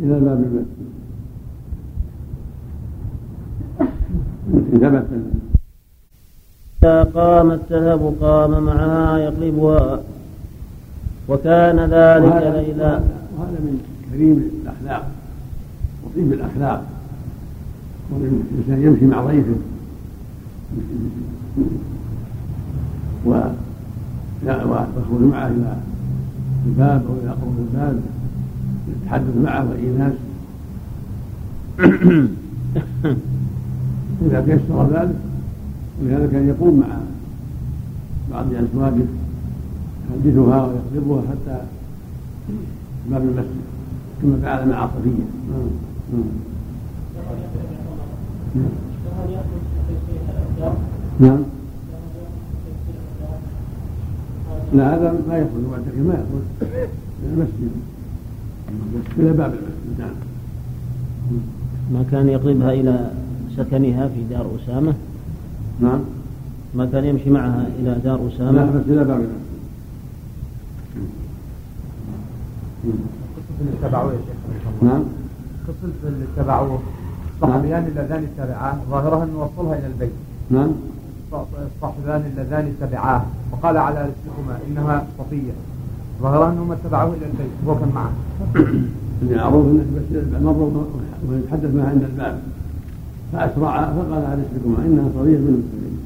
[0.00, 0.88] إلى باب المسجد
[4.72, 5.06] ثبت
[6.82, 10.00] إذا قامت تذهب قام معها يقلبها.
[11.28, 13.00] وكان ذلك ليلا
[13.38, 13.80] وهذا من
[14.12, 15.10] كريم الأخلاق.
[16.04, 16.84] وطيب الأخلاق.
[18.10, 19.54] والانسان يمشي مع ضيفه.
[23.26, 23.30] و
[24.46, 25.76] ويخرج معه إلى
[26.68, 28.00] الباب أو إلى قرب الباب
[28.88, 30.18] للتحدث معه وايناسه
[34.26, 35.16] إذا تيسر ذلك
[36.02, 36.96] ولهذا كان يقوم مع
[38.30, 39.04] بعض أزواجه
[40.10, 41.62] يحدثها ويقلبها حتى
[43.10, 43.68] باب المسجد
[44.22, 45.68] كما فعل مع صفية نعم.
[48.54, 48.72] نعم
[51.20, 51.42] نعم
[54.72, 56.44] لا هذا ما يخرج معتكف ما يخرج.
[57.22, 57.70] من المسجد
[59.18, 60.14] إلى باب المسجد نعم.
[61.92, 63.10] ما كان يقلبها إلى
[63.56, 64.94] سكنها في دار أسامة؟
[65.80, 66.00] نعم.
[66.74, 69.48] ما كان يمشي معها إلى دار لا أسامة بس إلى باب المسجد.
[73.36, 74.82] قصة اللي اتبعوه يا شيخ.
[74.82, 75.02] نعم.
[75.68, 76.78] قصة اللي اتبعوه.
[77.34, 80.12] الصحابيان اللذان اتبعاه ظاهرها أن وصلها إلى البيت.
[80.50, 80.70] نعم.
[81.32, 85.52] الصحابان اللذان اتبعاه وقال على رسلكما إنها صفية.
[86.22, 88.12] ظاهرها أنهم اتبعوه إلى البيت وهو كان معه.
[89.22, 90.86] المعروف انه بس مر
[91.30, 92.40] ويتحدث معها عند الباب.
[93.32, 95.98] فأسرع فقال على رسلكما إنها صبيه من المسلمين.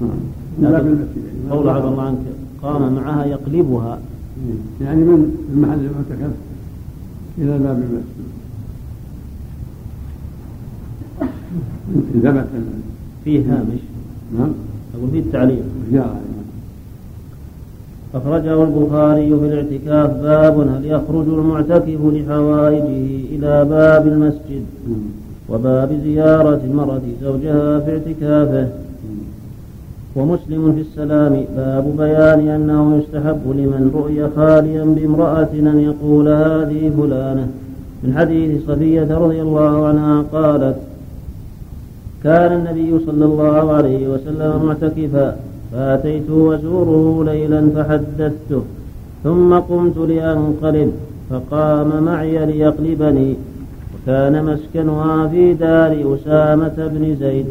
[0.00, 0.18] نعم.
[0.58, 1.50] من باب المسجد يعني.
[1.50, 2.18] قول عبد الله عنك
[2.62, 3.98] قام معها يقلبها.
[4.80, 6.34] يعني من المحل المعتكف؟
[7.38, 8.28] إلى باب المسجد
[12.14, 12.48] إن ثبت
[13.24, 13.80] فيه هامش
[14.32, 14.52] نعم.
[14.94, 15.62] أقول فيه التعليق
[15.92, 16.20] جاء
[18.14, 24.64] أخرجه البخاري في الاعتكاف باب هل يخرج المعتكف لحوائجه إلى باب المسجد
[25.48, 28.68] وباب زيارة المرأة زوجها في اعتكافه.
[30.16, 37.48] ومسلم في السلام باب بيان أنه يستحب لمن رؤي خاليا بامرأة أن يقول هذه فلانة.
[38.02, 40.76] من حديث صفية رضي الله عنها قالت
[42.24, 45.36] كان النبي صلى الله عليه وسلم معتكفا
[45.72, 48.62] فأتيته أزوره ليلا فحدثته
[49.24, 50.92] ثم قمت لأنقلب
[51.30, 53.36] فقام معي ليقلبني.
[53.94, 57.46] وكان مسكنها في دار أسامة بن زيد.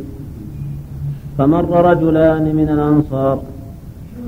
[1.38, 3.40] فمر رجلان من الأنصار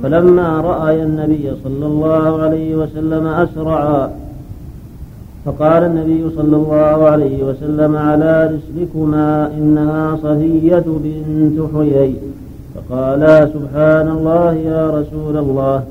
[0.03, 4.09] فلما رأي النبي صلى الله عليه وسلم أسرعا
[5.45, 12.15] فقال النبي صلى الله عليه وسلم على رسلكما إنها صفية بنت حيي.
[12.75, 15.83] فقالا سبحان الله يا رسول الله.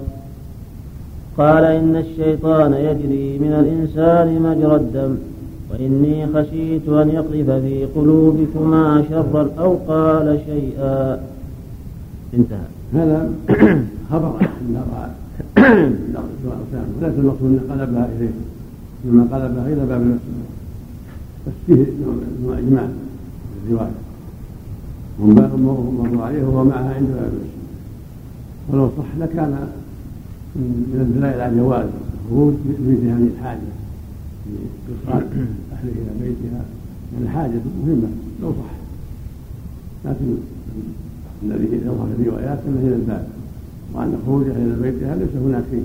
[1.38, 5.16] قال إن الشيطان يجري من الإنسان مجرى الدم
[5.70, 11.20] وإني خشيت أن يقذف في قلوبكما شرا أو قال شيئا.
[12.34, 12.68] انتهى.
[12.94, 13.30] هذا
[14.10, 15.10] خبر راى
[15.58, 18.57] اسامه وليس المقصود أن قلبها إليه.
[19.04, 20.48] انما قلبها إلى باب المسجد
[21.46, 21.86] بس فيه
[22.44, 23.90] نوع اجماع في الروايه
[25.18, 27.58] مروا عليه وهو معها عند باب المسجد
[28.68, 29.68] ولو صح لكان
[30.56, 31.86] من الدلائل على جواز
[32.24, 33.58] الخروج بذهن الحاجة.
[34.48, 35.26] لايصال
[35.72, 36.64] أهله إلى بيتها.
[37.12, 38.08] لأن الحاجة مهمة
[38.42, 38.72] لو صح.
[40.04, 40.26] لكن
[41.42, 43.28] الذي يظهر في الروايات أنه إلى الباب.
[43.94, 45.82] وأن خروجها إلى بيتها ليس هناك فيه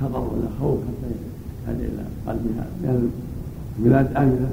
[0.00, 1.14] خطر ولا خوف حتى
[1.62, 3.10] يحتاج إلى قلبها لأن
[3.78, 4.50] البلاد آمنة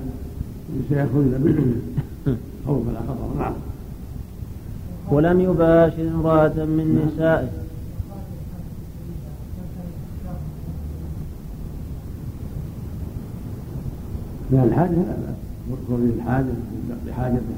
[0.89, 1.81] سيخرجن بدون
[2.67, 3.53] خوف ولا خطر نعم.
[5.11, 7.49] ولم يباشر امرأة من نسائه.
[14.51, 16.45] من الحاجة لا بأس خروج الحاجة
[17.07, 17.57] لحاجته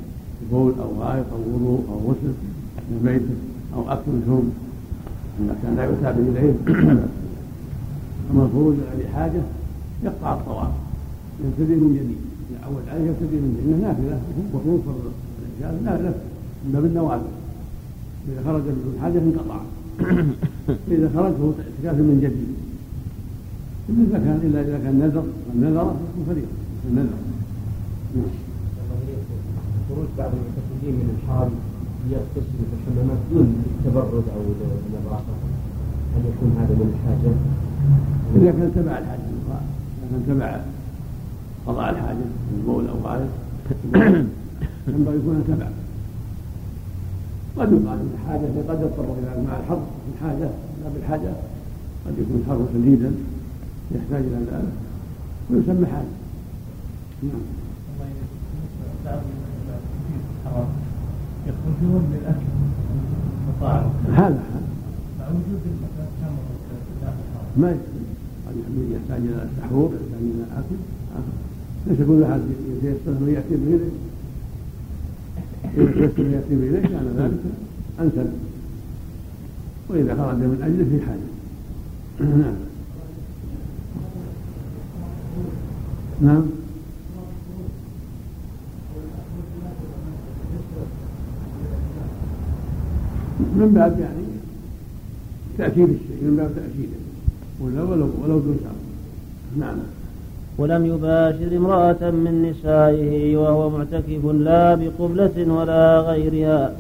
[0.52, 2.34] بول أو غائط أو وضوء أو غسل
[2.92, 3.36] من بيته
[3.76, 4.50] أو أكل شرب
[5.40, 6.54] إذا كان لا يتابع إليه.
[6.94, 7.21] لا
[8.32, 9.42] أما الخروج لحاجة
[10.04, 10.72] يقطع الطواف
[11.46, 12.22] يبتدي من جديد.
[12.54, 13.82] يعود عليه يبتدي من جديد.
[13.84, 14.20] نافلة
[14.54, 16.14] وخروج الرجال لا
[16.66, 17.34] من باب النوافل.
[18.30, 19.60] إذا خرج بدون حاجة انقطع.
[20.96, 22.52] إذا خرج فهو اعتكاف من جديد.
[23.90, 25.24] إلا إذا كان إلا إذا كان نذر
[25.56, 26.56] النذر يكون فريضة.
[26.90, 27.20] النذر
[28.16, 28.26] نعم.
[29.90, 31.54] خروج بعض المعتكفين من الحرم
[32.12, 34.42] يغتسل في الحمامات دون التبرد أو
[34.88, 35.34] النظافة.
[36.14, 37.34] هل يكون هذا من الحاجة؟
[38.36, 40.60] إذا كان تبع الحاجة إذا كان تبع
[41.68, 43.30] قضاء الحاجة من بول أو غائط
[44.88, 45.68] ينبغي يكون تبع.
[47.58, 50.50] قد يقال إن الحاجة قد يضطر إلى مع الحر في الحاجة
[50.84, 51.34] لا بالحاجة
[52.06, 53.12] قد يكون الحر شديدا
[53.92, 54.74] يحتاج إلى ذلك
[55.50, 56.14] ويسمى حاجة.
[57.24, 57.42] نعم.
[61.48, 62.46] يخرجون للاكل
[63.50, 64.40] مطاعم هذا.
[65.20, 65.62] هذا وجود
[67.58, 67.78] ما
[68.48, 68.56] قد
[68.92, 70.76] يحتاج إلى سحور يحتاج إلى اكل.
[71.88, 73.90] ليس كل احد يتيسر من يأتي اليه
[75.78, 77.42] إذا تيسر من يأتي اليه كان ذلك
[78.00, 78.32] أنسب.
[79.90, 81.32] وإذا خرج من أجله في حاجة.
[82.30, 82.56] نعم.
[86.22, 86.46] نعم.
[93.56, 94.22] من باب يعني
[95.58, 97.11] تأكيد الشيء من باب تأكيده.
[97.64, 98.82] ولا ولو ولو دون شرط
[99.60, 99.78] نعم.
[100.58, 106.74] ولم يباشر امرأة من نسائه وهو معتكف لا بقبلة ولا غيرها.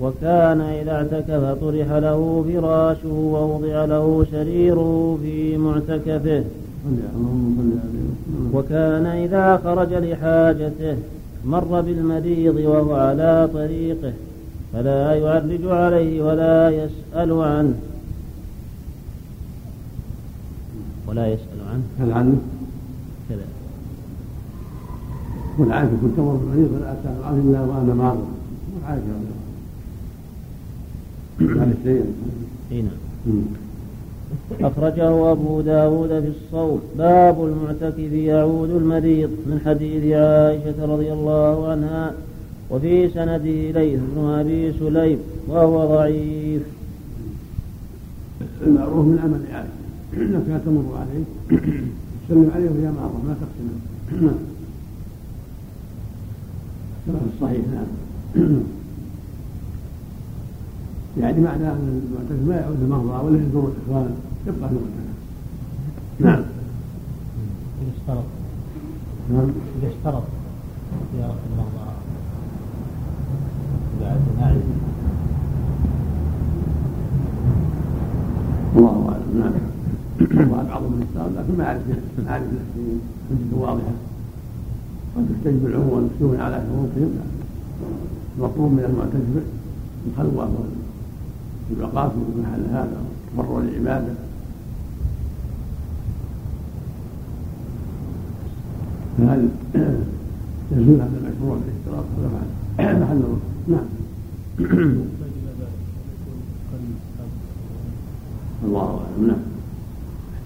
[0.00, 6.44] وكان إذا اعتكف طرح له فراشه ووضع له سريره في معتكفه.
[8.54, 10.96] وكان إذا خرج لحاجته
[11.44, 14.12] مر بالمريض وهو على طريقه.
[14.72, 17.74] فلا يعرج عليه ولا يسأل عنه.
[21.10, 21.82] ولا يسأل عنه.
[22.00, 22.38] هل عنه؟
[23.28, 23.44] كذا.
[25.58, 28.20] والعافية كنت تمر بالمريض فلا أسأل عنه إلا وأنا ماضي
[28.74, 29.02] والعافية.
[31.40, 32.04] هذا الشيء
[32.72, 33.00] إي نعم.
[34.60, 36.80] أخرجه أبو داود في الصوم.
[36.98, 42.12] باب المعتكف يعود المريض من حديث عائشة رضي الله عنها
[42.70, 46.62] وفي سنده ليث بن أبي سليم وهو ضعيف.
[48.66, 49.79] المعروف من عمل عائشة.
[50.16, 51.24] انك تمر عليه
[52.28, 53.68] تسلم عليه وهي معروف ما تقسم
[54.26, 54.34] نعم
[57.06, 57.86] كما في الصحيح نعم.
[61.20, 64.10] يعني معنى ان المعتكف ما يعود المرضى ولا يزور الإخوان
[64.46, 65.10] يبقى في المعتكف
[66.20, 66.42] نعم.
[67.82, 68.24] إذا اشترط.
[69.32, 69.50] نعم.
[69.82, 70.22] إذا اشترط
[71.16, 71.90] زيارة المرضى.
[74.00, 74.56] بعد نعم
[78.76, 79.40] الله أعلم.
[79.40, 79.79] نعم.
[80.20, 81.80] وقال بعضهم من السلام لكن ما أعرف
[82.18, 82.42] ما أعرف
[83.30, 83.92] حجته واضحة.
[85.16, 87.10] قد تستجب العموم والمسلمون على شروطهم
[88.38, 89.44] المطلوب من المعتكف
[90.06, 90.48] الخلوه
[91.70, 93.02] والوقاف في محل هذا
[93.36, 94.12] والتفرع للعبادة.
[99.18, 99.48] فهل
[100.72, 102.04] يزول هذا المشروع بالاشتراط
[102.78, 103.22] هذا محل
[103.68, 103.86] نعم.
[108.64, 109.26] الله أعلم.
[109.26, 109.49] نعم.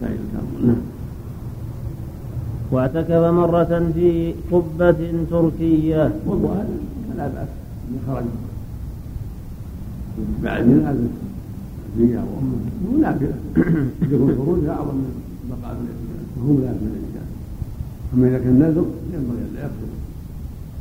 [0.03, 0.77] نعم.
[2.71, 6.13] واعتكف مرة في قبة تركية.
[6.27, 6.65] والله
[7.17, 7.49] لا بأس.
[7.91, 8.25] ان خرج.
[10.43, 10.65] بعد
[11.99, 13.35] زوجها وامه نافله
[14.03, 15.13] يكون خروجها اعظم من
[15.51, 17.29] بقاء في الاعتكاف وهو لازم من الاعتكاف
[18.15, 19.93] أما إذا كان نذر ينبغي أن لا يخرج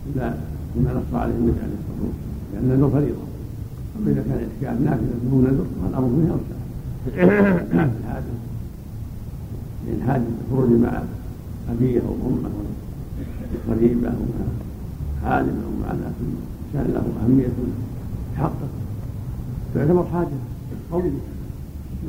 [0.10, 0.34] إلا
[0.76, 2.34] لما نص عليه النبي عليه الصلاة والسلام.
[2.54, 3.26] لأن النذر فريضة.
[3.98, 6.58] أما إذا كان اعتكاف نافله وهو نذر فالأمر به أوسع.
[7.78, 8.24] نعم الحاجة
[10.04, 11.02] لأن حاجة الخروج مع
[11.70, 12.50] أبيه أو أمه
[13.70, 16.14] قريبة أو مع عالم أو مع ناس
[16.74, 17.48] كان له أهمية
[18.38, 18.68] حقه.
[19.74, 20.38] تعتبر حاجة
[20.92, 21.12] قوية.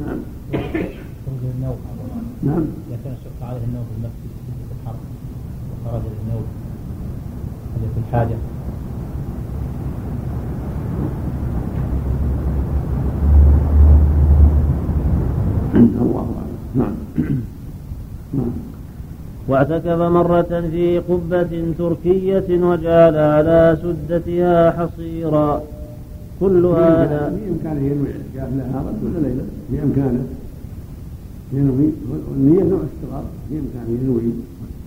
[0.00, 0.18] نعم.
[0.52, 1.76] تنزل النوم.
[2.42, 2.64] نعم.
[2.88, 4.96] إذا كان شق عليه النوم في المسجد في شدة الحر
[5.86, 6.44] وخرج للنوم.
[7.76, 8.36] هل يكون حاجة؟
[15.74, 16.18] الله.
[16.18, 16.94] أعلم نعم.
[19.48, 25.62] واعتكف مرة في قبة تركية وجعل على سدتها حصيرا.
[26.40, 30.24] كل هذا بإمكانه ينوي؟ الاعتكاف نهارا ولا ليلا بإمكانه
[31.52, 31.88] ينوي.
[32.30, 34.22] والنية نوع اشتراط بإمكانه ينوي.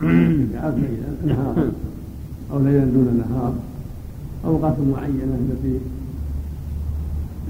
[0.02, 1.72] الاعتكاف ليلا نهارا
[2.54, 3.54] أو ليلا دون نهار.
[4.46, 5.80] أوقات معينة التي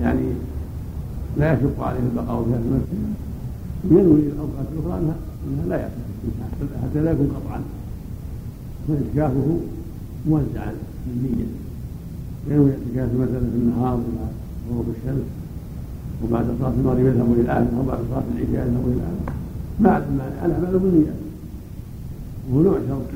[0.02, 0.28] يعني
[1.38, 3.14] لا يشق عليه البقاء فيها في المسجد.
[3.92, 5.16] ينوي الأوقات الأخرى أنها
[5.48, 7.62] أنها لا يعتكف حتى لا يكون قطعا.
[8.88, 9.60] فاعتكافه
[10.30, 10.74] موزعا
[11.08, 11.46] بالنية
[12.50, 14.28] ينوي اعتكاف مثلا في النهار مع
[14.72, 15.24] غروب الشمس
[16.24, 19.34] وبعد صلاة المغرب يذهب للآخرة وبعد صلاة العشاء يذهب للآخرة
[19.80, 21.14] ما ما الأعمال بالنية
[22.52, 23.08] وهو نوع شرط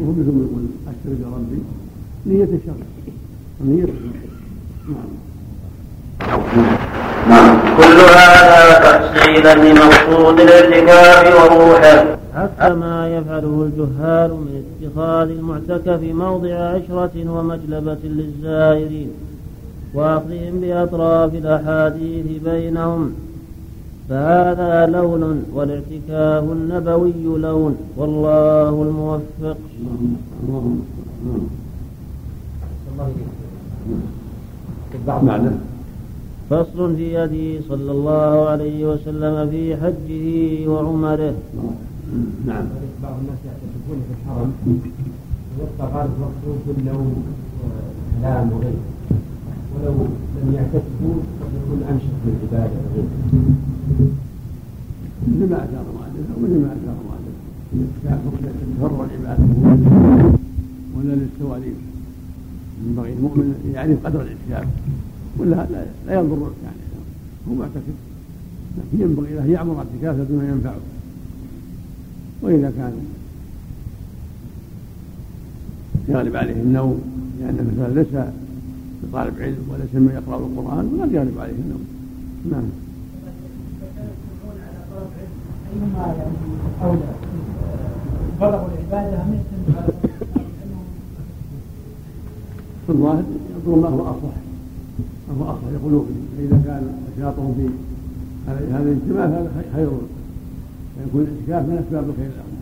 [0.00, 1.58] وهو مثل ما يقول أشترك ربي.
[2.26, 2.86] نية الشرط
[3.60, 3.86] ونية
[4.88, 5.08] نعم.
[7.78, 11.98] كل هذا تحصيلا لمقصود الاعتكاف وروحه.
[12.36, 19.10] حتى ما يفعله الجهال من اتخاذ المعتكف موضع عشرة ومجلبة للزائرين
[19.94, 23.12] وأخذهم بأطراف الأحاديث بينهم.
[24.08, 29.56] فهذا لون والاعتكاف النبوي لون والله الموفق.
[35.06, 35.52] نعم بعده
[36.50, 41.34] فصل في هدي صلى الله عليه وسلم في حجه وعمره.
[42.46, 42.66] نعم.
[43.02, 44.52] بعض الناس يعتكفون في الحرم
[45.58, 47.24] ويبقى غالب وقته في النوم
[48.18, 48.84] وكلام وغيره.
[49.74, 49.94] ولو
[50.36, 53.10] لم يعتكفوا قد يكون انشط للعباده وغيره.
[55.28, 57.36] لما اشار مؤلف أو لما اشار مؤلف
[57.74, 58.20] الاعتكاف
[58.78, 59.44] تفرع العباده
[60.96, 61.74] ولا للسواليف
[62.86, 64.68] ينبغي المؤمن يعرف قدر الاعتكاف
[65.38, 66.76] ولا لا, لا ينظر يعني
[67.48, 67.96] هو معتكف
[68.76, 70.80] لكن ينبغي له يعمر اعتكافه بما ينفعه.
[72.42, 72.92] وإذا كان
[76.08, 77.00] يغلب عليه النوم
[77.40, 78.26] لأن مثلا ليس
[79.02, 81.84] بطالب علم وليس من يقرا القرآن وقد يغلب عليه النوم.
[82.50, 82.64] نعم.
[85.72, 86.36] ايهما يعني
[86.82, 87.00] اولى
[88.40, 89.38] بلغوا العبادة ام
[92.88, 93.24] الظاهر
[93.62, 94.08] يقول الله هو
[95.26, 96.82] فهو اصلح لقلوبهم فإذا كان
[97.18, 97.66] نشاطهم في
[98.50, 99.88] هذا الاجتماع فهذا خير.
[100.96, 102.30] فيكون الاعتكاف من أسباب الخير.
[102.38, 102.56] لهم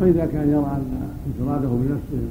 [0.00, 0.84] وإذا كان يرى أن
[1.26, 2.22] انفراده بنفسه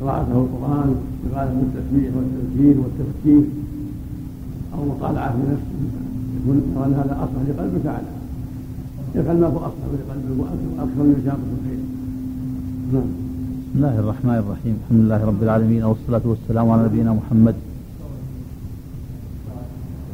[0.00, 3.42] وقراءته القرآن استغاثه بالتسبيح والتذكير والتفكير
[4.74, 5.78] أو مطالعة في نفسه
[6.36, 8.14] يكون يرى أن هذا أصلح لقلبه فعله
[9.14, 11.80] يفعل ما هو أصلح لقلبه وأكثر من في الخير.
[12.92, 13.08] نعم.
[13.62, 14.76] بسم الله الرحمن الرحيم.
[14.84, 17.54] الحمد لله رب العالمين والصلاة والسلام على نبينا محمد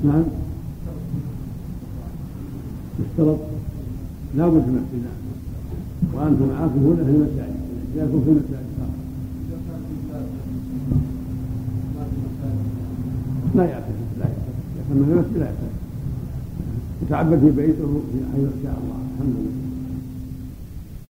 [0.05, 0.25] نعم.
[3.01, 3.39] يشترط
[4.37, 5.17] لا بد من الاقتداء
[6.13, 7.61] وأنتم عاكفون في المساجد.
[7.95, 8.71] الاعتكاف في المساجد
[13.55, 15.75] لا يعتكف لا يعتكف يكون في المسجد لا يعتكف
[17.03, 18.01] يتعبد في بيته
[18.33, 18.97] حيث شاء الله.
[19.15, 19.70] الحمد لله.